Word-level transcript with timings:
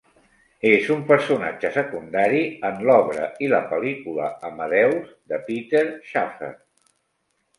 És 0.67 0.87
un 0.93 1.01
personatge 1.09 1.69
secundari 1.75 2.39
en 2.69 2.79
l'obra 2.89 3.27
i 3.47 3.51
la 3.51 3.61
pel·lícula 3.73 4.29
"Amadeus", 4.49 5.11
de 5.33 5.39
Peter 5.51 5.83
Shaffer. 6.13 6.53